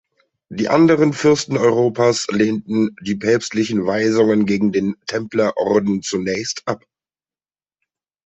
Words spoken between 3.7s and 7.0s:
Weisungen gegen den Templerorden zunächst ab.